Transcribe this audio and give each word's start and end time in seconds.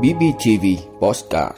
BBTV 0.00 0.66
Postcard 1.00 1.56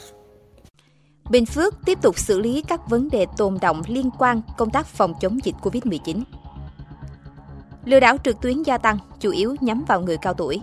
Bình 1.30 1.46
Phước 1.46 1.74
tiếp 1.84 1.98
tục 2.02 2.18
xử 2.18 2.40
lý 2.40 2.62
các 2.68 2.90
vấn 2.90 3.10
đề 3.10 3.26
tồn 3.36 3.58
động 3.60 3.82
liên 3.86 4.10
quan 4.18 4.40
công 4.56 4.70
tác 4.70 4.86
phòng 4.86 5.14
chống 5.20 5.38
dịch 5.44 5.54
COVID-19. 5.62 6.22
Lừa 7.84 8.00
đảo 8.00 8.16
trực 8.24 8.40
tuyến 8.40 8.62
gia 8.62 8.78
tăng, 8.78 8.98
chủ 9.20 9.30
yếu 9.30 9.56
nhắm 9.60 9.84
vào 9.88 10.00
người 10.00 10.16
cao 10.16 10.34
tuổi. 10.34 10.60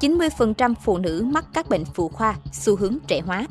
90% 0.00 0.74
phụ 0.84 0.98
nữ 0.98 1.26
mắc 1.32 1.44
các 1.52 1.68
bệnh 1.68 1.84
phụ 1.84 2.08
khoa, 2.08 2.36
xu 2.52 2.76
hướng 2.76 2.98
trẻ 3.06 3.20
hóa. 3.20 3.46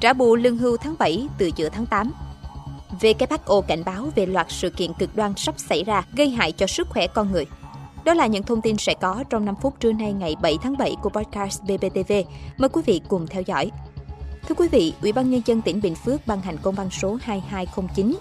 Trả 0.00 0.12
bù 0.12 0.36
lương 0.36 0.58
hưu 0.58 0.76
tháng 0.76 0.94
7 0.98 1.28
từ 1.38 1.50
giữa 1.56 1.68
tháng 1.68 1.86
8. 1.86 2.12
WHO 3.00 3.60
cảnh 3.60 3.82
báo 3.84 4.08
về 4.14 4.26
loạt 4.26 4.46
sự 4.48 4.70
kiện 4.70 4.92
cực 4.92 5.16
đoan 5.16 5.32
sắp 5.36 5.54
xảy 5.58 5.84
ra 5.84 6.04
gây 6.16 6.30
hại 6.30 6.52
cho 6.52 6.66
sức 6.66 6.88
khỏe 6.88 7.06
con 7.06 7.32
người. 7.32 7.46
Đó 8.06 8.14
là 8.14 8.26
những 8.26 8.42
thông 8.42 8.60
tin 8.60 8.76
sẽ 8.76 8.94
có 9.00 9.24
trong 9.30 9.44
5 9.44 9.54
phút 9.62 9.80
trưa 9.80 9.92
nay 9.92 10.12
ngày 10.12 10.36
7 10.42 10.56
tháng 10.62 10.76
7 10.78 10.96
của 11.02 11.08
podcast 11.08 11.62
BBTV. 11.62 12.12
Mời 12.56 12.68
quý 12.68 12.82
vị 12.86 13.00
cùng 13.08 13.26
theo 13.26 13.42
dõi. 13.42 13.70
Thưa 14.48 14.54
quý 14.54 14.68
vị, 14.68 14.92
Ủy 15.02 15.12
ban 15.12 15.30
nhân 15.30 15.42
dân 15.44 15.62
tỉnh 15.62 15.80
Bình 15.82 15.94
Phước 15.94 16.26
ban 16.26 16.40
hành 16.40 16.56
công 16.62 16.74
văn 16.74 16.90
số 16.90 17.18
2209 17.22 18.16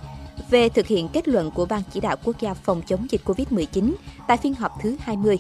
về 0.50 0.70
thực 0.70 0.88
hiện 0.88 1.08
kết 1.08 1.28
luận 1.28 1.52
của 1.52 1.66
Ban 1.66 1.82
chỉ 1.92 2.00
đạo 2.00 2.16
quốc 2.24 2.36
gia 2.40 2.54
phòng 2.54 2.82
chống 2.88 3.08
dịch 3.10 3.22
COVID-19 3.26 3.94
tại 4.28 4.38
phiên 4.38 4.54
họp 4.54 4.72
thứ 4.82 4.96
20 5.00 5.40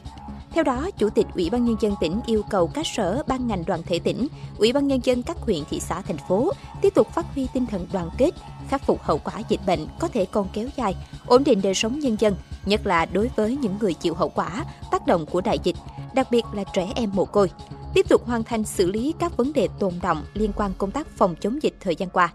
theo 0.55 0.63
đó, 0.63 0.89
Chủ 0.97 1.09
tịch 1.09 1.27
Ủy 1.35 1.49
ban 1.49 1.65
Nhân 1.65 1.75
dân 1.79 1.93
tỉnh 2.01 2.21
yêu 2.25 2.43
cầu 2.49 2.67
các 2.67 2.87
sở, 2.87 3.23
ban 3.27 3.47
ngành 3.47 3.63
đoàn 3.65 3.81
thể 3.85 3.99
tỉnh, 3.99 4.27
Ủy 4.57 4.73
ban 4.73 4.87
Nhân 4.87 4.99
dân 5.03 5.23
các 5.23 5.37
huyện, 5.37 5.59
thị 5.69 5.79
xã, 5.79 6.01
thành 6.01 6.17
phố 6.29 6.51
tiếp 6.81 6.93
tục 6.95 7.07
phát 7.15 7.25
huy 7.35 7.47
tinh 7.53 7.65
thần 7.65 7.87
đoàn 7.93 8.09
kết, 8.17 8.31
khắc 8.69 8.81
phục 8.85 9.01
hậu 9.01 9.17
quả 9.17 9.33
dịch 9.49 9.59
bệnh 9.67 9.87
có 9.99 10.07
thể 10.07 10.25
còn 10.25 10.47
kéo 10.53 10.67
dài, 10.77 10.95
ổn 11.27 11.43
định 11.43 11.61
đời 11.61 11.73
sống 11.73 11.99
nhân 11.99 12.15
dân, 12.19 12.35
nhất 12.65 12.87
là 12.87 13.05
đối 13.05 13.29
với 13.35 13.55
những 13.55 13.77
người 13.79 13.93
chịu 13.93 14.13
hậu 14.13 14.29
quả, 14.29 14.65
tác 14.91 15.07
động 15.07 15.25
của 15.25 15.41
đại 15.41 15.59
dịch, 15.63 15.75
đặc 16.13 16.27
biệt 16.31 16.45
là 16.53 16.63
trẻ 16.73 16.87
em 16.95 17.09
mồ 17.13 17.25
côi. 17.25 17.51
Tiếp 17.93 18.05
tục 18.09 18.25
hoàn 18.25 18.43
thành 18.43 18.63
xử 18.63 18.91
lý 18.91 19.13
các 19.19 19.37
vấn 19.37 19.53
đề 19.53 19.67
tồn 19.79 19.93
động 20.01 20.23
liên 20.33 20.51
quan 20.55 20.71
công 20.77 20.91
tác 20.91 21.07
phòng 21.17 21.35
chống 21.41 21.63
dịch 21.63 21.73
thời 21.79 21.95
gian 21.95 22.09
qua 22.09 22.33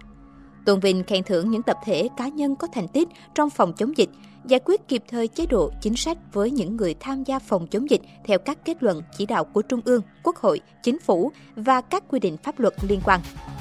tôn 0.65 0.81
vinh 0.81 1.05
khen 1.05 1.25
thưởng 1.25 1.51
những 1.51 1.63
tập 1.63 1.77
thể 1.85 2.09
cá 2.17 2.29
nhân 2.29 2.57
có 2.57 2.69
thành 2.73 2.89
tích 2.89 3.09
trong 3.35 3.51
phòng 3.51 3.73
chống 3.73 3.97
dịch, 3.97 4.11
giải 4.45 4.61
quyết 4.65 4.89
kịp 4.89 5.03
thời 5.09 5.29
chế 5.29 5.47
độ 5.47 5.71
chính 5.81 5.97
sách 5.97 6.19
với 6.33 6.51
những 6.51 6.77
người 6.77 6.95
tham 7.01 7.25
gia 7.25 7.39
phòng 7.39 7.67
chống 7.67 7.91
dịch 7.91 8.01
theo 8.25 8.39
các 8.39 8.59
kết 8.65 8.83
luận 8.83 9.03
chỉ 9.19 9.27
đạo 9.27 9.45
của 9.45 9.63
Trung 9.63 9.81
ương, 9.85 10.03
Quốc 10.23 10.37
hội, 10.37 10.61
Chính 10.83 10.99
phủ 10.99 11.33
và 11.57 11.81
các 11.81 12.05
quy 12.09 12.21
định 12.21 12.37
pháp 12.37 12.61
luật 12.61 12.75
liên 12.83 13.01
quan, 13.05 13.21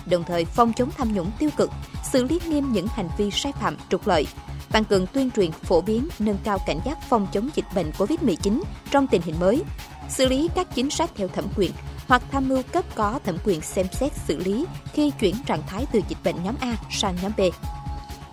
đồng 0.09 0.23
thời 0.23 0.45
phòng 0.45 0.73
chống 0.73 0.89
tham 0.97 1.13
nhũng 1.13 1.31
tiêu 1.39 1.49
cực, 1.57 1.69
xử 2.11 2.23
lý 2.23 2.39
nghiêm 2.47 2.71
những 2.73 2.87
hành 2.87 3.09
vi 3.17 3.31
sai 3.31 3.51
phạm 3.51 3.75
trục 3.89 4.07
lợi, 4.07 4.27
tăng 4.71 4.85
cường 4.85 5.05
tuyên 5.13 5.31
truyền 5.31 5.51
phổ 5.51 5.81
biến, 5.81 6.07
nâng 6.19 6.37
cao 6.43 6.57
cảnh 6.67 6.79
giác 6.85 6.97
phòng 7.09 7.27
chống 7.31 7.49
dịch 7.55 7.65
bệnh 7.75 7.91
COVID-19 7.97 8.61
trong 8.91 9.07
tình 9.07 9.21
hình 9.21 9.39
mới, 9.39 9.63
xử 10.09 10.27
lý 10.27 10.49
các 10.55 10.75
chính 10.75 10.89
sách 10.89 11.11
theo 11.15 11.27
thẩm 11.27 11.45
quyền, 11.55 11.71
hoặc 12.07 12.21
tham 12.31 12.49
mưu 12.49 12.63
cấp 12.63 12.85
có 12.95 13.19
thẩm 13.23 13.37
quyền 13.43 13.61
xem 13.61 13.85
xét 13.91 14.11
xử 14.27 14.37
lý 14.37 14.65
khi 14.93 15.11
chuyển 15.19 15.35
trạng 15.45 15.61
thái 15.67 15.85
từ 15.91 16.01
dịch 16.09 16.17
bệnh 16.23 16.43
nhóm 16.43 16.55
A 16.59 16.77
sang 16.91 17.15
nhóm 17.21 17.31
B. 17.37 17.41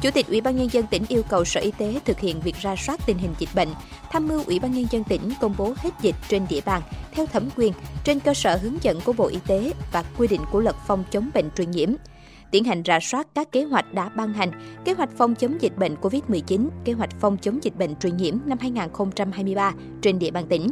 Chủ 0.02 0.10
tịch 0.10 0.26
Ủy 0.28 0.40
ban 0.40 0.56
nhân 0.56 0.68
dân 0.72 0.86
tỉnh 0.86 1.02
yêu 1.08 1.22
cầu 1.28 1.44
Sở 1.44 1.60
Y 1.60 1.70
tế 1.70 2.00
thực 2.04 2.20
hiện 2.20 2.40
việc 2.40 2.56
ra 2.56 2.76
soát 2.76 3.00
tình 3.06 3.18
hình 3.18 3.34
dịch 3.38 3.48
bệnh, 3.54 3.68
tham 4.10 4.28
mưu 4.28 4.42
Ủy 4.46 4.58
ban 4.58 4.72
nhân 4.72 4.86
dân 4.90 5.04
tỉnh 5.04 5.20
công 5.40 5.54
bố 5.58 5.74
hết 5.76 5.90
dịch 6.00 6.14
trên 6.28 6.46
địa 6.48 6.60
bàn 6.66 6.82
theo 7.12 7.26
thẩm 7.26 7.48
quyền 7.56 7.72
trên 8.04 8.20
cơ 8.20 8.34
sở 8.34 8.56
hướng 8.56 8.76
dẫn 8.82 9.00
của 9.04 9.12
Bộ 9.12 9.26
Y 9.26 9.38
tế 9.46 9.72
và 9.92 10.04
quy 10.18 10.26
định 10.26 10.40
của 10.52 10.60
luật 10.60 10.76
phòng 10.86 11.04
chống 11.10 11.30
bệnh 11.34 11.50
truyền 11.50 11.70
nhiễm 11.70 11.88
tiến 12.50 12.64
hành 12.64 12.82
rà 12.86 12.98
soát 13.00 13.26
các 13.34 13.52
kế 13.52 13.64
hoạch 13.64 13.94
đã 13.94 14.08
ban 14.08 14.32
hành, 14.32 14.80
kế 14.84 14.92
hoạch 14.92 15.10
phòng 15.18 15.34
chống 15.34 15.62
dịch 15.62 15.76
bệnh 15.76 15.94
COVID-19, 15.94 16.68
kế 16.84 16.92
hoạch 16.92 17.10
phòng 17.20 17.36
chống 17.36 17.58
dịch 17.62 17.76
bệnh 17.76 17.96
truyền 17.96 18.16
nhiễm 18.16 18.38
năm 18.46 18.58
2023 18.60 19.72
trên 20.02 20.18
địa 20.18 20.30
bàn 20.30 20.46
tỉnh 20.48 20.68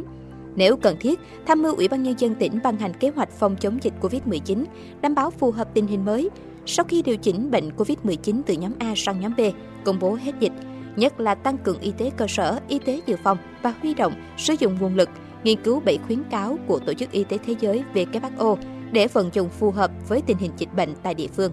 nếu 0.55 0.77
cần 0.77 0.97
thiết, 0.99 1.19
tham 1.45 1.61
mưu 1.61 1.75
Ủy 1.75 1.87
ban 1.87 2.03
Nhân 2.03 2.19
dân 2.19 2.35
tỉnh 2.35 2.59
ban 2.63 2.77
hành 2.77 2.93
kế 2.93 3.11
hoạch 3.15 3.29
phòng 3.31 3.55
chống 3.55 3.77
dịch 3.81 3.93
COVID-19, 4.01 4.65
đảm 5.01 5.15
bảo 5.15 5.31
phù 5.31 5.51
hợp 5.51 5.67
tình 5.73 5.87
hình 5.87 6.05
mới. 6.05 6.29
Sau 6.67 6.85
khi 6.85 7.01
điều 7.01 7.17
chỉnh 7.17 7.51
bệnh 7.51 7.69
COVID-19 7.69 8.41
từ 8.45 8.53
nhóm 8.53 8.71
A 8.79 8.93
sang 8.95 9.19
nhóm 9.19 9.33
B, 9.37 9.41
công 9.83 9.99
bố 9.99 10.17
hết 10.23 10.31
dịch, 10.39 10.51
nhất 10.95 11.19
là 11.19 11.35
tăng 11.35 11.57
cường 11.57 11.79
y 11.79 11.91
tế 11.91 12.11
cơ 12.17 12.27
sở, 12.27 12.59
y 12.67 12.79
tế 12.79 13.01
dự 13.05 13.15
phòng 13.23 13.37
và 13.61 13.73
huy 13.81 13.93
động, 13.93 14.13
sử 14.37 14.55
dụng 14.59 14.77
nguồn 14.79 14.95
lực, 14.95 15.09
nghiên 15.43 15.63
cứu 15.63 15.79
bảy 15.79 15.97
khuyến 16.07 16.23
cáo 16.23 16.57
của 16.67 16.79
Tổ 16.79 16.93
chức 16.93 17.11
Y 17.11 17.23
tế 17.23 17.37
Thế 17.45 17.55
giới 17.59 17.83
WHO 17.93 18.57
để 18.91 19.07
vận 19.07 19.29
dụng 19.33 19.49
phù 19.49 19.71
hợp 19.71 19.91
với 20.09 20.21
tình 20.21 20.37
hình 20.37 20.51
dịch 20.57 20.73
bệnh 20.75 20.93
tại 21.03 21.13
địa 21.13 21.27
phương. 21.27 21.51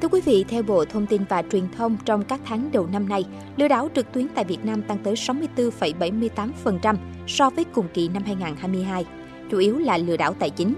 Thưa 0.00 0.08
quý 0.08 0.20
vị, 0.20 0.44
theo 0.48 0.62
Bộ 0.62 0.84
Thông 0.84 1.06
tin 1.06 1.22
và 1.28 1.42
Truyền 1.52 1.64
thông, 1.76 1.96
trong 2.04 2.24
các 2.24 2.40
tháng 2.44 2.70
đầu 2.72 2.86
năm 2.86 3.08
nay, 3.08 3.24
lừa 3.56 3.68
đảo 3.68 3.88
trực 3.94 4.12
tuyến 4.12 4.26
tại 4.34 4.44
Việt 4.44 4.64
Nam 4.64 4.82
tăng 4.82 4.98
tới 4.98 5.14
64,78% 5.14 6.96
so 7.26 7.50
với 7.50 7.64
cùng 7.64 7.86
kỳ 7.94 8.08
năm 8.08 8.22
2022, 8.26 9.04
chủ 9.50 9.58
yếu 9.58 9.78
là 9.78 9.98
lừa 9.98 10.16
đảo 10.16 10.34
tài 10.38 10.50
chính. 10.50 10.74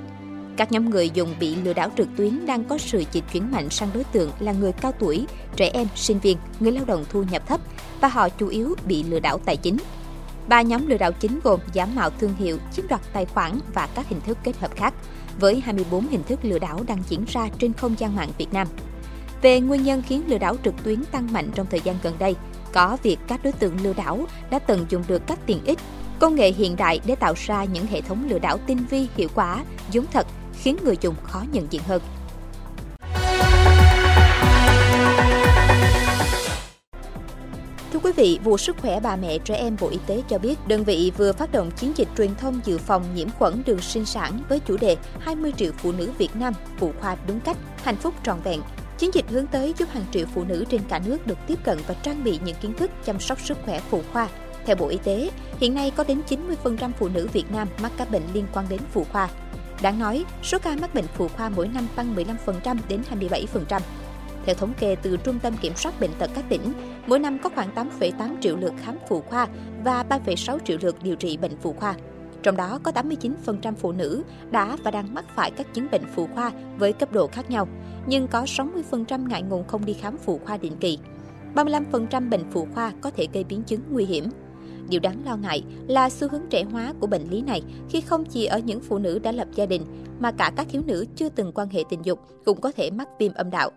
Các 0.56 0.72
nhóm 0.72 0.90
người 0.90 1.10
dùng 1.14 1.34
bị 1.40 1.54
lừa 1.54 1.72
đảo 1.72 1.90
trực 1.96 2.08
tuyến 2.16 2.46
đang 2.46 2.64
có 2.64 2.78
sự 2.78 3.04
dịch 3.12 3.24
chuyển 3.32 3.50
mạnh 3.50 3.70
sang 3.70 3.88
đối 3.94 4.04
tượng 4.04 4.30
là 4.40 4.52
người 4.52 4.72
cao 4.72 4.92
tuổi, 4.98 5.26
trẻ 5.56 5.70
em, 5.74 5.86
sinh 5.94 6.18
viên, 6.18 6.38
người 6.60 6.72
lao 6.72 6.84
động 6.84 7.04
thu 7.10 7.24
nhập 7.30 7.48
thấp 7.48 7.60
và 8.00 8.08
họ 8.08 8.28
chủ 8.28 8.48
yếu 8.48 8.74
bị 8.86 9.02
lừa 9.02 9.20
đảo 9.20 9.38
tài 9.44 9.56
chính. 9.56 9.76
Ba 10.48 10.62
nhóm 10.62 10.86
lừa 10.86 10.98
đảo 10.98 11.12
chính 11.12 11.40
gồm 11.44 11.60
giả 11.72 11.86
mạo 11.86 12.10
thương 12.10 12.34
hiệu, 12.38 12.58
chiếm 12.72 12.88
đoạt 12.88 13.00
tài 13.12 13.24
khoản 13.24 13.58
và 13.74 13.88
các 13.94 14.08
hình 14.08 14.20
thức 14.20 14.38
kết 14.44 14.58
hợp 14.58 14.76
khác, 14.76 14.94
với 15.40 15.60
24 15.60 16.06
hình 16.08 16.22
thức 16.22 16.38
lừa 16.42 16.58
đảo 16.58 16.80
đang 16.86 17.02
diễn 17.08 17.24
ra 17.28 17.48
trên 17.58 17.72
không 17.72 17.94
gian 17.98 18.16
mạng 18.16 18.30
Việt 18.38 18.52
Nam. 18.52 18.68
Về 19.42 19.60
nguyên 19.60 19.82
nhân 19.82 20.02
khiến 20.06 20.22
lừa 20.26 20.38
đảo 20.38 20.56
trực 20.64 20.74
tuyến 20.84 21.04
tăng 21.04 21.32
mạnh 21.32 21.50
trong 21.54 21.66
thời 21.70 21.80
gian 21.80 21.96
gần 22.02 22.14
đây, 22.18 22.36
có 22.72 22.96
việc 23.02 23.18
các 23.28 23.44
đối 23.44 23.52
tượng 23.52 23.82
lừa 23.82 23.92
đảo 23.92 24.26
đã 24.50 24.58
tận 24.58 24.86
dụng 24.88 25.02
được 25.08 25.22
các 25.26 25.38
tiện 25.46 25.64
ích, 25.64 25.78
công 26.22 26.34
nghệ 26.34 26.52
hiện 26.52 26.76
đại 26.76 27.00
để 27.06 27.14
tạo 27.14 27.34
ra 27.36 27.64
những 27.64 27.86
hệ 27.86 28.00
thống 28.00 28.28
lừa 28.30 28.38
đảo 28.38 28.58
tinh 28.66 28.78
vi, 28.90 29.06
hiệu 29.16 29.28
quả, 29.34 29.64
giống 29.90 30.04
thật, 30.12 30.26
khiến 30.54 30.76
người 30.84 30.96
dùng 31.00 31.14
khó 31.22 31.42
nhận 31.52 31.66
diện 31.70 31.82
hơn. 31.86 32.02
Thưa 37.92 37.98
quý 38.02 38.12
vị, 38.16 38.38
vụ 38.44 38.58
sức 38.58 38.76
khỏe 38.80 39.00
bà 39.00 39.16
mẹ 39.16 39.38
trẻ 39.38 39.54
em 39.54 39.76
Bộ 39.80 39.88
Y 39.88 39.98
tế 40.06 40.22
cho 40.28 40.38
biết, 40.38 40.58
đơn 40.68 40.84
vị 40.84 41.12
vừa 41.16 41.32
phát 41.32 41.52
động 41.52 41.70
chiến 41.76 41.92
dịch 41.96 42.08
truyền 42.16 42.34
thông 42.34 42.60
dự 42.64 42.78
phòng 42.78 43.04
nhiễm 43.14 43.28
khuẩn 43.38 43.62
đường 43.66 43.80
sinh 43.80 44.04
sản 44.04 44.40
với 44.48 44.60
chủ 44.60 44.76
đề 44.76 44.96
20 45.20 45.52
triệu 45.56 45.72
phụ 45.78 45.92
nữ 45.92 46.10
Việt 46.18 46.36
Nam 46.36 46.54
phụ 46.78 46.92
khoa 47.00 47.16
đúng 47.26 47.40
cách, 47.40 47.56
hạnh 47.82 47.96
phúc 47.96 48.14
trọn 48.24 48.40
vẹn 48.44 48.60
Chiến 48.98 49.10
dịch 49.14 49.24
hướng 49.30 49.46
tới 49.46 49.74
giúp 49.78 49.88
hàng 49.92 50.04
triệu 50.12 50.26
phụ 50.34 50.44
nữ 50.44 50.64
trên 50.70 50.80
cả 50.88 51.00
nước 51.06 51.26
được 51.26 51.38
tiếp 51.46 51.58
cận 51.64 51.78
và 51.86 51.94
trang 51.94 52.24
bị 52.24 52.38
những 52.44 52.56
kiến 52.62 52.72
thức 52.74 52.90
chăm 53.04 53.20
sóc 53.20 53.40
sức 53.40 53.58
khỏe 53.64 53.80
phụ 53.90 54.02
khoa. 54.12 54.28
Theo 54.66 54.76
Bộ 54.76 54.88
Y 54.88 54.98
tế, 55.04 55.30
hiện 55.60 55.74
nay 55.74 55.92
có 55.96 56.04
đến 56.04 56.20
90% 56.28 56.90
phụ 56.98 57.08
nữ 57.08 57.28
Việt 57.32 57.50
Nam 57.52 57.68
mắc 57.82 57.92
các 57.96 58.10
bệnh 58.10 58.22
liên 58.34 58.46
quan 58.52 58.66
đến 58.68 58.80
phụ 58.92 59.06
khoa. 59.12 59.28
Đáng 59.82 59.98
nói, 59.98 60.24
số 60.42 60.58
ca 60.62 60.76
mắc 60.80 60.94
bệnh 60.94 61.06
phụ 61.14 61.28
khoa 61.28 61.48
mỗi 61.48 61.68
năm 61.68 61.86
tăng 61.96 62.16
15% 62.16 62.76
đến 62.88 63.02
27%. 63.10 63.80
Theo 64.46 64.54
thống 64.54 64.72
kê 64.78 64.96
từ 65.02 65.16
Trung 65.16 65.38
tâm 65.38 65.56
Kiểm 65.60 65.76
soát 65.76 66.00
Bệnh 66.00 66.10
tật 66.18 66.30
các 66.34 66.44
tỉnh, 66.48 66.72
mỗi 67.06 67.18
năm 67.18 67.38
có 67.38 67.50
khoảng 67.54 67.74
8,8 67.74 68.34
triệu 68.40 68.56
lượt 68.56 68.72
khám 68.84 68.96
phụ 69.08 69.20
khoa 69.20 69.46
và 69.84 70.04
3,6 70.08 70.58
triệu 70.64 70.78
lượt 70.80 70.96
điều 71.02 71.16
trị 71.16 71.36
bệnh 71.36 71.56
phụ 71.62 71.72
khoa. 71.72 71.94
Trong 72.42 72.56
đó 72.56 72.78
có 72.82 72.92
89% 72.94 73.74
phụ 73.74 73.92
nữ 73.92 74.22
đã 74.50 74.76
và 74.84 74.90
đang 74.90 75.14
mắc 75.14 75.24
phải 75.36 75.50
các 75.50 75.74
chứng 75.74 75.86
bệnh 75.90 76.04
phụ 76.14 76.28
khoa 76.34 76.52
với 76.78 76.92
cấp 76.92 77.12
độ 77.12 77.26
khác 77.26 77.50
nhau, 77.50 77.68
nhưng 78.06 78.28
có 78.28 78.44
60% 78.44 79.28
ngại 79.28 79.42
ngùng 79.42 79.66
không 79.66 79.84
đi 79.84 79.92
khám 79.92 80.16
phụ 80.18 80.40
khoa 80.44 80.56
định 80.56 80.76
kỳ. 80.80 80.98
35% 81.54 82.28
bệnh 82.30 82.44
phụ 82.50 82.68
khoa 82.74 82.92
có 83.00 83.10
thể 83.10 83.28
gây 83.32 83.44
biến 83.44 83.62
chứng 83.62 83.80
nguy 83.90 84.04
hiểm. 84.04 84.30
Điều 84.88 85.00
đáng 85.00 85.22
lo 85.24 85.36
ngại 85.36 85.64
là 85.88 86.10
xu 86.10 86.28
hướng 86.28 86.42
trẻ 86.50 86.62
hóa 86.62 86.94
của 87.00 87.06
bệnh 87.06 87.30
lý 87.30 87.42
này 87.42 87.62
khi 87.90 88.00
không 88.00 88.24
chỉ 88.24 88.46
ở 88.46 88.58
những 88.58 88.80
phụ 88.80 88.98
nữ 88.98 89.18
đã 89.18 89.32
lập 89.32 89.48
gia 89.54 89.66
đình 89.66 89.82
mà 90.20 90.32
cả 90.32 90.52
các 90.56 90.66
thiếu 90.70 90.82
nữ 90.86 91.06
chưa 91.16 91.28
từng 91.28 91.52
quan 91.54 91.68
hệ 91.68 91.84
tình 91.90 92.04
dục 92.04 92.18
cũng 92.44 92.60
có 92.60 92.72
thể 92.72 92.90
mắc 92.90 93.08
viêm 93.18 93.34
âm 93.34 93.50
đạo. 93.50 93.70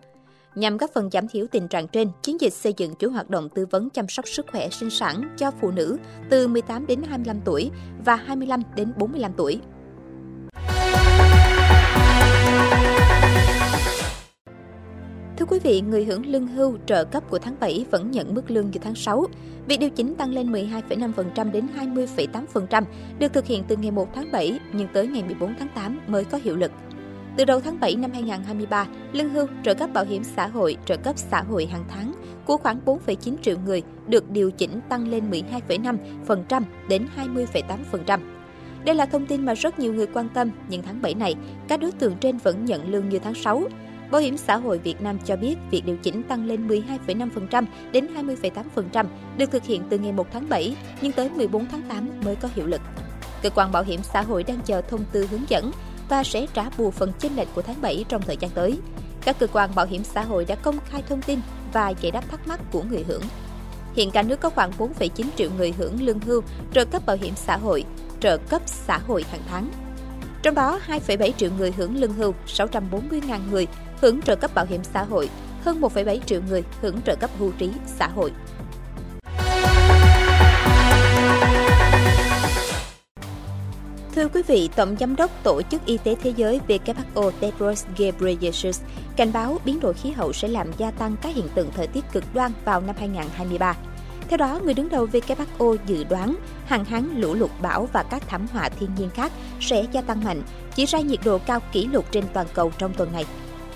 Nhằm 0.56 0.78
góp 0.78 0.90
phần 0.94 1.10
giảm 1.12 1.28
thiểu 1.28 1.46
tình 1.52 1.68
trạng 1.68 1.88
trên, 1.88 2.10
chiến 2.24 2.42
dịch 2.42 2.54
xây 2.54 2.74
dựng 2.78 2.96
chuỗi 2.96 3.12
hoạt 3.12 3.30
động 3.30 3.50
tư 3.56 3.66
vấn 3.72 3.90
chăm 3.90 4.08
sóc 4.08 4.28
sức 4.28 4.46
khỏe 4.52 4.70
sinh 4.70 4.90
sản 4.90 5.36
cho 5.38 5.52
phụ 5.62 5.72
nữ 5.72 5.98
từ 6.30 6.48
18 6.48 6.88
đến 6.88 7.02
25 7.10 7.42
tuổi 7.46 7.72
và 8.06 8.16
25 8.16 8.62
đến 8.76 8.94
45 8.98 9.32
tuổi. 9.38 9.60
Thưa 15.46 15.52
quý 15.52 15.60
vị, 15.60 15.82
người 15.82 16.06
hưởng 16.06 16.26
lương 16.26 16.48
hưu 16.48 16.78
trợ 16.86 17.04
cấp 17.04 17.24
của 17.30 17.40
tháng 17.40 17.56
7 17.60 17.86
vẫn 17.92 18.12
nhận 18.12 18.36
mức 18.36 18.52
lương 18.52 18.72
như 18.72 18.80
tháng 18.84 18.96
6. 18.96 19.26
Việc 19.68 19.80
điều 19.80 19.90
chỉnh 19.90 20.16
tăng 20.16 20.34
lên 20.34 20.52
12,5% 20.52 21.52
đến 21.52 21.68
20,8% 21.78 22.84
được 23.20 23.34
thực 23.34 23.46
hiện 23.46 23.64
từ 23.68 23.76
ngày 23.76 23.92
1 23.92 24.14
tháng 24.16 24.32
7 24.32 24.60
nhưng 24.74 24.88
tới 24.94 25.08
ngày 25.08 25.24
14 25.24 25.56
tháng 25.60 25.68
8 25.76 26.00
mới 26.08 26.24
có 26.24 26.40
hiệu 26.44 26.56
lực. 26.56 26.72
Từ 27.38 27.46
đầu 27.46 27.60
tháng 27.60 27.80
7 27.80 27.96
năm 27.96 28.12
2023, 28.14 28.88
lương 29.14 29.30
hưu, 29.30 29.48
trợ 29.64 29.74
cấp 29.74 29.90
bảo 29.94 30.06
hiểm 30.06 30.24
xã 30.24 30.48
hội, 30.48 30.78
trợ 30.86 30.98
cấp 30.98 31.18
xã 31.18 31.42
hội 31.42 31.66
hàng 31.66 31.86
tháng 31.90 32.14
của 32.46 32.58
khoảng 32.58 32.80
4,9 32.86 33.36
triệu 33.42 33.58
người 33.66 33.84
được 34.08 34.30
điều 34.30 34.52
chỉnh 34.52 34.80
tăng 34.90 35.08
lên 35.08 35.32
12,5% 35.32 36.64
đến 36.90 37.08
20,8%. 37.36 38.20
Đây 38.86 38.96
là 38.96 39.06
thông 39.06 39.26
tin 39.26 39.46
mà 39.46 39.54
rất 39.54 39.80
nhiều 39.80 39.94
người 39.94 40.08
quan 40.14 40.30
tâm, 40.34 40.50
nhưng 40.70 40.82
tháng 40.82 41.02
7 41.02 41.14
này, 41.14 41.36
các 41.68 41.80
đối 41.80 41.92
tượng 41.92 42.16
trên 42.20 42.38
vẫn 42.38 42.66
nhận 42.66 42.92
lương 42.92 43.10
như 43.10 43.20
tháng 43.20 43.36
6. 43.36 43.64
Bảo 44.16 44.22
hiểm 44.22 44.38
xã 44.38 44.58
hội 44.58 44.78
Việt 44.78 45.02
Nam 45.02 45.18
cho 45.26 45.36
biết 45.36 45.56
việc 45.72 45.86
điều 45.86 45.98
chỉnh 45.98 46.24
tăng 46.24 46.46
lên 46.46 46.68
12,5% 46.68 47.66
đến 47.92 48.08
20,8% 48.76 49.06
được 49.38 49.52
thực 49.52 49.64
hiện 49.64 49.84
từ 49.90 49.98
ngày 49.98 50.12
1 50.12 50.28
tháng 50.34 50.50
7, 50.50 50.76
nhưng 51.02 51.12
tới 51.12 51.30
14 51.30 51.66
tháng 51.66 51.82
8 51.82 52.10
mới 52.26 52.36
có 52.36 52.50
hiệu 52.56 52.68
lực. 52.68 52.82
Cơ 53.42 53.50
quan 53.50 53.72
Bảo 53.72 53.84
hiểm 53.84 54.04
xã 54.04 54.22
hội 54.22 54.44
đang 54.44 54.60
chờ 54.66 54.82
thông 54.82 55.04
tư 55.12 55.28
hướng 55.32 55.50
dẫn 55.50 55.72
và 56.10 56.24
sẽ 56.24 56.48
trả 56.54 56.70
bù 56.78 56.92
phần 56.92 57.12
chênh 57.20 57.36
lệch 57.36 57.48
của 57.56 57.62
tháng 57.62 57.82
7 57.82 58.06
trong 58.10 58.22
thời 58.22 58.38
gian 58.38 58.52
tới. 58.52 58.80
Các 59.26 59.40
cơ 59.40 59.48
quan 59.48 59.76
bảo 59.76 59.86
hiểm 59.86 60.04
xã 60.04 60.24
hội 60.24 60.46
đã 60.46 60.56
công 60.56 60.80
khai 60.90 61.04
thông 61.10 61.22
tin 61.22 61.40
và 61.74 61.90
giải 61.90 62.12
đáp 62.12 62.30
thắc 62.30 62.48
mắc 62.48 62.60
của 62.72 62.84
người 62.84 63.04
hưởng. 63.08 63.24
Hiện 63.96 64.12
cả 64.12 64.24
nước 64.24 64.40
có 64.40 64.50
khoảng 64.50 64.72
4,9 64.78 65.26
triệu 65.36 65.50
người 65.58 65.74
hưởng 65.78 66.02
lương 66.02 66.20
hưu, 66.20 66.42
trợ 66.74 66.86
cấp 66.86 67.06
bảo 67.06 67.18
hiểm 67.22 67.34
xã 67.36 67.58
hội, 67.58 67.86
trợ 68.20 68.38
cấp 68.38 68.62
xã 68.66 68.98
hội 68.98 69.26
hàng 69.32 69.42
tháng. 69.50 69.70
Trong 70.44 70.56
đó, 70.56 70.80
2,7 70.88 71.32
triệu 71.32 71.50
người 71.58 71.72
hưởng 71.72 71.98
lương 71.98 72.14
hưu, 72.14 72.34
640.000 72.48 73.40
người 73.52 73.68
hưởng 74.02 74.22
trợ 74.22 74.36
cấp 74.36 74.52
bảo 74.56 74.66
hiểm 74.66 74.84
xã 74.84 75.04
hội, 75.04 75.30
hơn 75.62 75.82
1,7 75.82 76.20
triệu 76.26 76.42
người 76.50 76.64
hưởng 76.82 77.02
trợ 77.02 77.16
cấp 77.16 77.30
hưu 77.40 77.52
trí 77.52 77.72
xã 77.86 78.08
hội. 78.08 78.32
Thưa 84.16 84.28
quý 84.28 84.42
vị, 84.48 84.70
Tổng 84.76 84.96
Giám 85.00 85.16
đốc 85.16 85.32
Tổ 85.44 85.62
chức 85.62 85.86
Y 85.86 85.98
tế 85.98 86.16
Thế 86.24 86.34
giới 86.38 86.60
WHO 86.68 87.32
Tedros 87.40 87.86
Ghebreyesus 87.98 88.82
cảnh 89.16 89.34
báo 89.34 89.58
biến 89.66 89.80
đổi 89.80 89.94
khí 89.94 90.12
hậu 90.12 90.34
sẽ 90.34 90.48
làm 90.48 90.72
gia 90.78 90.92
tăng 90.92 91.16
các 91.22 91.36
hiện 91.36 91.48
tượng 91.56 91.72
thời 91.76 91.88
tiết 91.88 92.04
cực 92.12 92.24
đoan 92.34 92.52
vào 92.66 92.82
năm 92.82 92.96
2023. 93.00 93.76
Theo 94.30 94.38
đó, 94.38 94.60
người 94.64 94.74
đứng 94.74 94.90
đầu 94.90 95.08
WHO 95.12 95.76
dự 95.86 96.04
đoán 96.04 96.36
hạn 96.66 96.86
hán, 96.86 97.10
lũ 97.16 97.34
lụt, 97.34 97.52
bão 97.62 97.90
và 97.94 98.04
các 98.04 98.24
thảm 98.28 98.48
họa 98.54 98.70
thiên 98.70 98.90
nhiên 98.98 99.10
khác 99.10 99.32
sẽ 99.60 99.86
gia 99.92 100.02
tăng 100.02 100.24
mạnh, 100.24 100.42
chỉ 100.76 100.86
ra 100.86 101.00
nhiệt 101.00 101.20
độ 101.26 101.38
cao 101.38 101.60
kỷ 101.72 101.88
lục 101.88 102.06
trên 102.12 102.24
toàn 102.34 102.48
cầu 102.54 102.72
trong 102.78 102.94
tuần 102.94 103.12
này. 103.12 103.26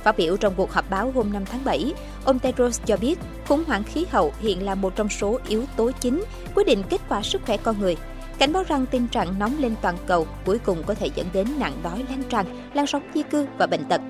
Phát 0.04 0.18
biểu 0.18 0.38
trong 0.38 0.54
cuộc 0.58 0.72
họp 0.72 0.90
báo 0.90 1.12
hôm 1.16 1.34
5 1.34 1.46
tháng 1.46 1.66
7, 1.66 1.94
ông 2.26 2.40
Tedros 2.40 2.82
cho 2.86 2.98
biết 2.98 3.20
khủng 3.48 3.64
hoảng 3.68 3.84
khí 3.84 4.06
hậu 4.12 4.34
hiện 4.40 4.66
là 4.66 4.76
một 4.76 4.96
trong 4.96 5.10
số 5.10 5.40
yếu 5.48 5.64
tố 5.78 5.92
chính 6.00 6.24
quyết 6.56 6.68
định 6.68 6.84
kết 6.90 7.02
quả 7.10 7.22
sức 7.22 7.42
khỏe 7.46 7.58
con 7.58 7.80
người– 7.80 7.98
cảnh 8.40 8.54
báo 8.54 8.64
rằng 8.68 8.86
tình 8.92 9.08
trạng 9.08 9.40
nóng 9.40 9.54
lên 9.60 9.76
toàn 9.82 9.96
cầu 10.08 10.28
cuối 10.46 10.60
cùng 10.60 10.84
có 10.86 10.94
thể 10.94 11.10
dẫn 11.16 11.28
đến 11.34 11.48
nạn 11.60 11.74
đói 11.84 12.06
lan 12.10 12.24
tràn, 12.30 12.46
lan 12.74 12.88
sóng 12.88 13.04
di 13.14 13.24
cư 13.24 13.46
và 13.58 13.68
bệnh 13.68 13.86
tật. 13.90 14.02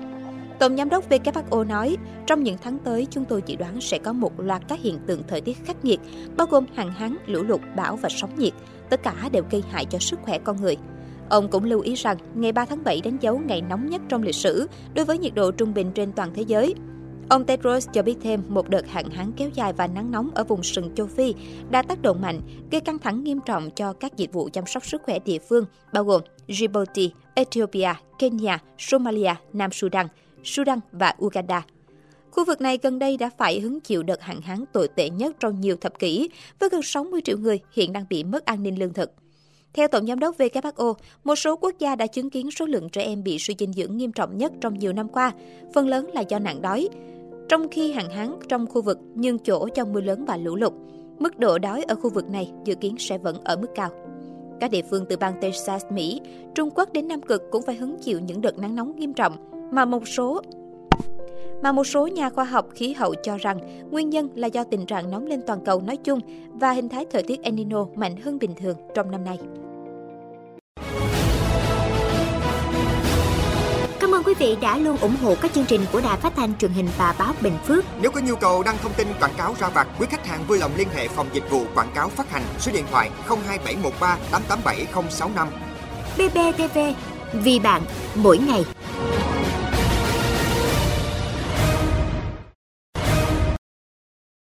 Tổng 0.58 0.76
giám 0.76 0.88
đốc 0.88 1.08
WHO 1.08 1.66
nói, 1.66 1.96
trong 2.26 2.42
những 2.42 2.56
tháng 2.62 2.78
tới 2.78 3.06
chúng 3.10 3.24
tôi 3.24 3.42
dự 3.46 3.56
đoán 3.56 3.80
sẽ 3.80 3.98
có 3.98 4.12
một 4.12 4.40
loạt 4.40 4.62
các 4.68 4.80
hiện 4.82 4.98
tượng 5.06 5.22
thời 5.28 5.40
tiết 5.40 5.66
khắc 5.66 5.84
nghiệt, 5.84 6.00
bao 6.36 6.46
gồm 6.46 6.64
hạn 6.74 6.90
hán, 6.90 7.16
lũ 7.26 7.42
lụt, 7.42 7.60
bão 7.76 7.96
và 7.96 8.08
sóng 8.08 8.38
nhiệt. 8.38 8.52
Tất 8.90 9.02
cả 9.02 9.14
đều 9.32 9.44
gây 9.50 9.62
hại 9.70 9.84
cho 9.84 9.98
sức 9.98 10.18
khỏe 10.22 10.38
con 10.38 10.62
người. 10.62 10.76
Ông 11.30 11.48
cũng 11.50 11.64
lưu 11.64 11.80
ý 11.80 11.94
rằng, 11.94 12.16
ngày 12.34 12.52
3 12.52 12.64
tháng 12.64 12.84
7 12.84 13.00
đánh 13.00 13.16
dấu 13.20 13.38
ngày 13.38 13.62
nóng 13.62 13.90
nhất 13.90 14.02
trong 14.08 14.22
lịch 14.22 14.34
sử 14.34 14.66
đối 14.94 15.04
với 15.04 15.18
nhiệt 15.18 15.34
độ 15.34 15.50
trung 15.50 15.74
bình 15.74 15.90
trên 15.94 16.12
toàn 16.12 16.30
thế 16.34 16.42
giới. 16.42 16.74
Ông 17.28 17.44
Tedros 17.44 17.88
cho 17.92 18.02
biết 18.02 18.16
thêm 18.22 18.42
một 18.48 18.68
đợt 18.68 18.88
hạn 18.88 19.10
hán 19.10 19.32
kéo 19.36 19.50
dài 19.54 19.72
và 19.72 19.86
nắng 19.86 20.10
nóng 20.10 20.30
ở 20.34 20.44
vùng 20.44 20.62
sừng 20.62 20.94
châu 20.94 21.06
Phi 21.06 21.34
đã 21.70 21.82
tác 21.82 22.02
động 22.02 22.20
mạnh, 22.22 22.40
gây 22.70 22.80
căng 22.80 22.98
thẳng 22.98 23.24
nghiêm 23.24 23.40
trọng 23.46 23.70
cho 23.70 23.92
các 23.92 24.16
dịch 24.16 24.32
vụ 24.32 24.48
chăm 24.52 24.66
sóc 24.66 24.86
sức 24.86 25.02
khỏe 25.02 25.18
địa 25.18 25.38
phương, 25.38 25.64
bao 25.92 26.04
gồm 26.04 26.22
Djibouti, 26.48 27.08
Ethiopia, 27.34 27.92
Kenya, 28.18 28.58
Somalia, 28.78 29.34
Nam 29.52 29.72
Sudan, 29.72 30.06
Sudan 30.44 30.78
và 30.92 31.14
Uganda. 31.24 31.62
Khu 32.30 32.44
vực 32.44 32.60
này 32.60 32.78
gần 32.82 32.98
đây 32.98 33.16
đã 33.16 33.30
phải 33.38 33.60
hứng 33.60 33.80
chịu 33.80 34.02
đợt 34.02 34.22
hạn 34.22 34.40
hán 34.40 34.64
tồi 34.72 34.88
tệ 34.88 35.10
nhất 35.10 35.36
trong 35.40 35.60
nhiều 35.60 35.76
thập 35.76 35.98
kỷ, 35.98 36.30
với 36.58 36.68
gần 36.68 36.82
60 36.82 37.20
triệu 37.24 37.38
người 37.38 37.60
hiện 37.72 37.92
đang 37.92 38.04
bị 38.10 38.24
mất 38.24 38.44
an 38.44 38.62
ninh 38.62 38.78
lương 38.78 38.92
thực. 38.92 39.12
Theo 39.74 39.88
Tổng 39.88 40.06
Giám 40.06 40.18
đốc 40.18 40.38
WHO, 40.38 40.94
một 41.24 41.36
số 41.36 41.56
quốc 41.56 41.74
gia 41.78 41.96
đã 41.96 42.06
chứng 42.06 42.30
kiến 42.30 42.50
số 42.50 42.66
lượng 42.66 42.88
trẻ 42.88 43.02
em 43.02 43.22
bị 43.22 43.38
suy 43.38 43.54
dinh 43.58 43.72
dưỡng 43.72 43.96
nghiêm 43.96 44.12
trọng 44.12 44.38
nhất 44.38 44.52
trong 44.60 44.78
nhiều 44.78 44.92
năm 44.92 45.08
qua, 45.08 45.32
phần 45.74 45.88
lớn 45.88 46.10
là 46.14 46.20
do 46.20 46.38
nạn 46.38 46.62
đói 46.62 46.88
trong 47.48 47.68
khi 47.68 47.92
hạn 47.92 48.10
hán 48.10 48.34
trong 48.48 48.66
khu 48.66 48.82
vực 48.82 48.98
nhường 49.14 49.38
chỗ 49.38 49.68
cho 49.74 49.84
mưa 49.84 50.00
lớn 50.00 50.24
và 50.24 50.36
lũ 50.36 50.56
lụt. 50.56 50.72
Mức 51.18 51.38
độ 51.38 51.58
đói 51.58 51.82
ở 51.82 51.94
khu 51.94 52.10
vực 52.10 52.30
này 52.30 52.52
dự 52.64 52.74
kiến 52.74 52.96
sẽ 52.98 53.18
vẫn 53.18 53.44
ở 53.44 53.56
mức 53.56 53.68
cao. 53.74 53.90
Các 54.60 54.70
địa 54.70 54.82
phương 54.90 55.04
từ 55.08 55.16
bang 55.16 55.40
Texas, 55.40 55.84
Mỹ, 55.90 56.20
Trung 56.54 56.70
Quốc 56.74 56.92
đến 56.92 57.08
Nam 57.08 57.22
Cực 57.22 57.42
cũng 57.50 57.62
phải 57.62 57.74
hứng 57.74 57.98
chịu 57.98 58.20
những 58.20 58.40
đợt 58.40 58.58
nắng 58.58 58.74
nóng 58.74 58.96
nghiêm 58.96 59.12
trọng 59.12 59.36
mà 59.72 59.84
một 59.84 60.08
số 60.08 60.42
mà 61.62 61.72
một 61.72 61.84
số 61.84 62.06
nhà 62.06 62.30
khoa 62.30 62.44
học 62.44 62.66
khí 62.74 62.92
hậu 62.92 63.14
cho 63.14 63.36
rằng 63.36 63.88
nguyên 63.90 64.10
nhân 64.10 64.28
là 64.34 64.46
do 64.46 64.64
tình 64.64 64.86
trạng 64.86 65.10
nóng 65.10 65.26
lên 65.26 65.40
toàn 65.46 65.64
cầu 65.64 65.80
nói 65.80 65.96
chung 65.96 66.20
và 66.52 66.72
hình 66.72 66.88
thái 66.88 67.06
thời 67.12 67.22
tiết 67.22 67.42
El 67.42 67.54
Nino 67.54 67.86
mạnh 67.96 68.16
hơn 68.16 68.38
bình 68.38 68.54
thường 68.60 68.76
trong 68.94 69.10
năm 69.10 69.24
nay. 69.24 69.38
ơn 74.20 74.24
quý 74.26 74.34
vị 74.38 74.56
đã 74.60 74.78
luôn 74.78 74.96
ủng 74.96 75.16
hộ 75.22 75.34
các 75.42 75.52
chương 75.52 75.64
trình 75.64 75.80
của 75.92 76.00
Đài 76.00 76.16
Phát 76.16 76.32
thanh 76.36 76.58
truyền 76.58 76.70
hình 76.70 76.88
và 76.98 77.14
báo 77.18 77.34
Bình 77.40 77.58
Phước. 77.66 77.84
Nếu 78.00 78.10
có 78.10 78.20
nhu 78.20 78.36
cầu 78.36 78.62
đăng 78.62 78.76
thông 78.82 78.92
tin 78.92 79.06
quảng 79.20 79.34
cáo 79.36 79.54
ra 79.60 79.68
vặt, 79.68 79.88
quý 79.98 80.06
khách 80.10 80.26
hàng 80.26 80.44
vui 80.48 80.58
lòng 80.58 80.70
liên 80.76 80.88
hệ 80.94 81.08
phòng 81.08 81.26
dịch 81.32 81.50
vụ 81.50 81.62
quảng 81.74 81.90
cáo 81.94 82.08
phát 82.08 82.30
hành 82.30 82.42
số 82.58 82.72
điện 82.72 82.84
thoại 82.90 83.10
02713 83.28 84.18
887065. 84.30 85.48
BBTV, 86.16 86.78
vì 87.32 87.58
bạn, 87.58 87.82
mỗi 88.14 88.38
ngày. 88.38 88.64